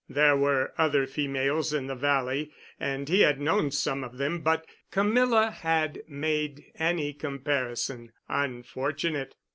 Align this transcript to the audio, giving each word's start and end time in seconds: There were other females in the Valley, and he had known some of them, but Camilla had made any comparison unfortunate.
There 0.09 0.35
were 0.35 0.73
other 0.79 1.05
females 1.05 1.73
in 1.75 1.85
the 1.85 1.93
Valley, 1.93 2.49
and 2.79 3.07
he 3.07 3.19
had 3.21 3.39
known 3.39 3.69
some 3.69 4.03
of 4.03 4.17
them, 4.17 4.39
but 4.41 4.65
Camilla 4.89 5.51
had 5.51 6.01
made 6.07 6.71
any 6.79 7.13
comparison 7.13 8.11
unfortunate. 8.27 9.35